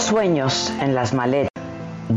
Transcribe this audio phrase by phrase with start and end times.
[0.00, 1.50] Sueños en las maletas.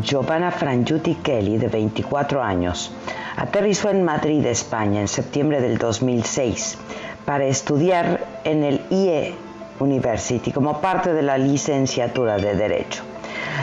[0.01, 2.91] Giovanna Frangiuti Kelly, de 24 años,
[3.35, 6.77] aterrizó en Madrid, España, en septiembre del 2006
[7.25, 9.35] para estudiar en el IE
[9.79, 13.03] University como parte de la licenciatura de Derecho.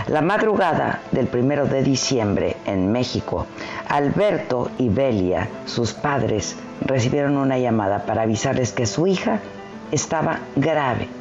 [0.06, 3.46] La madrugada del 1 de diciembre en México,
[3.88, 9.40] Alberto y Belia, sus padres, recibieron una llamada para avisarles que su hija
[9.90, 11.19] estaba grave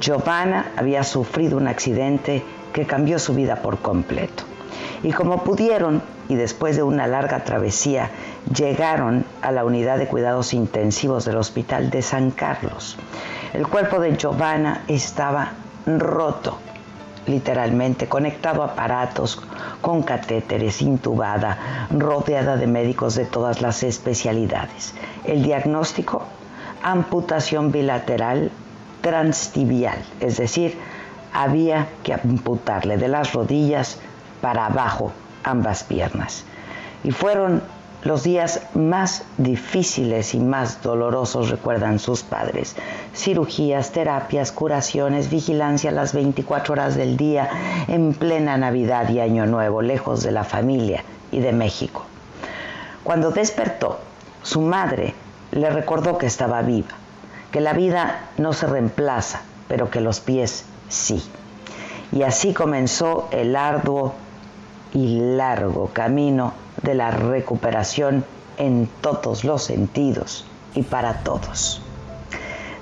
[0.00, 4.44] Giovanna había sufrido un accidente que cambió su vida por completo.
[5.02, 8.10] Y como pudieron, y después de una larga travesía,
[8.54, 12.96] llegaron a la unidad de cuidados intensivos del Hospital de San Carlos.
[13.52, 15.52] El cuerpo de Giovanna estaba
[15.86, 16.58] roto,
[17.26, 19.40] literalmente, conectado a aparatos,
[19.80, 24.94] con catéteres, intubada, rodeada de médicos de todas las especialidades.
[25.24, 26.24] El diagnóstico,
[26.82, 28.50] amputación bilateral
[29.08, 30.76] transtibial, es decir,
[31.32, 33.98] había que amputarle de las rodillas
[34.42, 35.12] para abajo
[35.44, 36.44] ambas piernas.
[37.04, 37.62] Y fueron
[38.02, 42.76] los días más difíciles y más dolorosos, recuerdan sus padres.
[43.14, 47.48] Cirugías, terapias, curaciones, vigilancia las 24 horas del día,
[47.88, 51.02] en plena Navidad y Año Nuevo, lejos de la familia
[51.32, 52.04] y de México.
[53.04, 54.00] Cuando despertó,
[54.42, 55.14] su madre
[55.52, 57.07] le recordó que estaba viva
[57.50, 61.22] que la vida no se reemplaza, pero que los pies sí.
[62.12, 64.14] Y así comenzó el arduo
[64.92, 68.24] y largo camino de la recuperación
[68.56, 71.82] en todos los sentidos y para todos.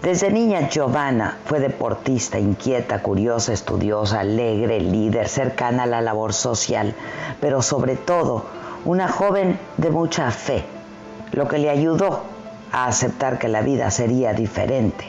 [0.03, 6.95] Desde niña Giovanna fue deportista, inquieta, curiosa, estudiosa, alegre, líder, cercana a la labor social,
[7.41, 8.45] pero sobre todo
[8.85, 10.65] una joven de mucha fe,
[11.33, 12.23] lo que le ayudó
[12.73, 15.05] a aceptar que la vida sería diferente,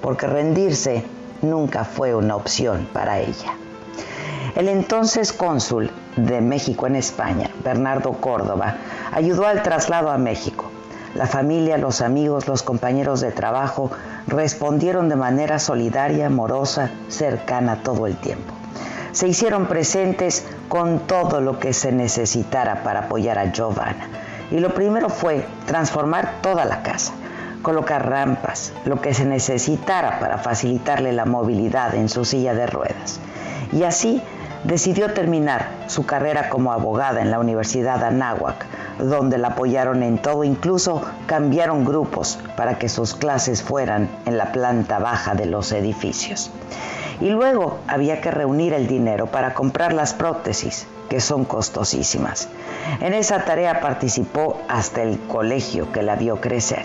[0.00, 1.04] porque rendirse
[1.42, 3.54] nunca fue una opción para ella.
[4.54, 8.76] El entonces cónsul de México en España, Bernardo Córdoba,
[9.12, 10.70] ayudó al traslado a México.
[11.14, 13.90] La familia, los amigos, los compañeros de trabajo
[14.26, 18.54] respondieron de manera solidaria, amorosa, cercana todo el tiempo.
[19.12, 24.08] Se hicieron presentes con todo lo que se necesitara para apoyar a Giovanna
[24.52, 27.14] y lo primero fue transformar toda la casa,
[27.62, 33.18] colocar rampas, lo que se necesitara para facilitarle la movilidad en su silla de ruedas.
[33.72, 34.22] Y así
[34.64, 38.66] decidió terminar su carrera como abogada en la Universidad Anáhuac,
[38.98, 44.52] donde la apoyaron en todo, incluso cambiaron grupos para que sus clases fueran en la
[44.52, 46.50] planta baja de los edificios.
[47.20, 52.48] Y luego había que reunir el dinero para comprar las prótesis, que son costosísimas.
[53.00, 56.84] En esa tarea participó hasta el colegio que la vio crecer.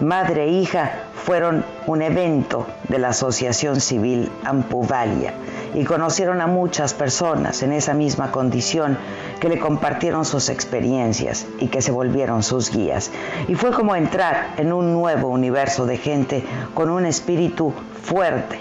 [0.00, 5.34] Madre e hija fueron un evento de la Asociación Civil Ampuvalia
[5.74, 8.96] y conocieron a muchas personas en esa misma condición
[9.40, 13.10] que le compartieron sus experiencias y que se volvieron sus guías.
[13.46, 16.42] Y fue como entrar en un nuevo universo de gente
[16.72, 18.58] con un espíritu fuerte,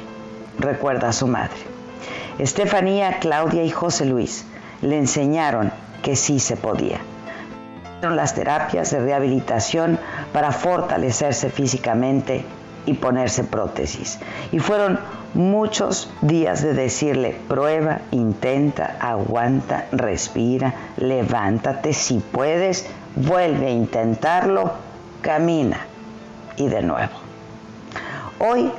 [0.60, 1.58] recuerda a su madre.
[2.38, 4.46] Estefanía, Claudia y José Luis
[4.82, 5.72] le enseñaron
[6.02, 7.00] que sí se podía.
[8.02, 10.00] Las terapias de rehabilitación
[10.32, 12.46] para fortalecerse físicamente
[12.86, 14.20] y ponerse prótesis.
[14.52, 15.00] Y fueron
[15.34, 24.72] muchos días de decirle, prueba, intenta, aguanta, respira, levántate, si puedes, vuelve a intentarlo,
[25.22, 25.86] camina.
[26.56, 27.14] Y de nuevo.
[28.40, 28.72] Hoy,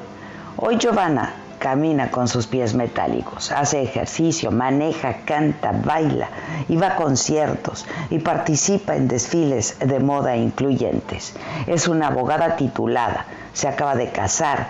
[0.56, 6.28] hoy Giovanna camina con sus pies metálicos, hace ejercicio, maneja, canta, baila
[6.68, 11.34] y va a conciertos y participa en desfiles de moda incluyentes.
[11.66, 14.68] Es una abogada titulada, se acaba de casar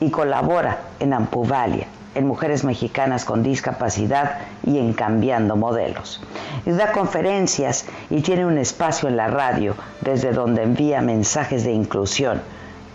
[0.00, 6.22] y colabora en Ampuvalia, en Mujeres Mexicanas con Discapacidad y en Cambiando Modelos.
[6.64, 11.72] Y da conferencias y tiene un espacio en la radio desde donde envía mensajes de
[11.72, 12.40] inclusión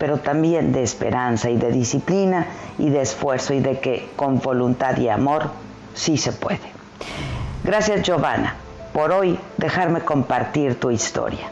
[0.03, 2.45] pero también de esperanza y de disciplina
[2.77, 5.51] y de esfuerzo y de que con voluntad y amor
[5.93, 6.59] sí se puede.
[7.63, 8.57] Gracias Giovanna
[8.91, 11.47] por hoy dejarme compartir tu historia.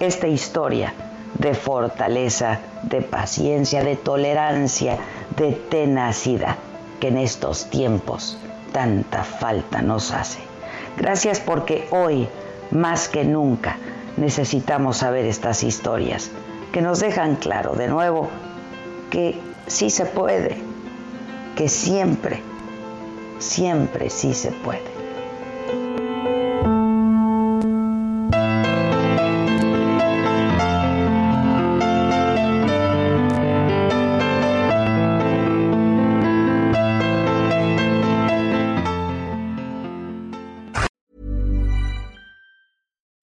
[0.00, 0.92] Esta historia
[1.34, 4.98] de fortaleza, de paciencia, de tolerancia,
[5.36, 6.56] de tenacidad
[6.98, 8.38] que en estos tiempos
[8.72, 10.40] tanta falta nos hace.
[10.96, 12.26] Gracias porque hoy,
[12.72, 13.76] más que nunca,
[14.16, 16.32] necesitamos saber estas historias
[16.72, 18.30] que nos dejan claro de nuevo
[19.10, 20.56] que sí se puede,
[21.56, 22.42] que siempre,
[23.38, 24.98] siempre sí se puede.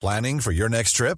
[0.01, 1.17] Planning for your next trip?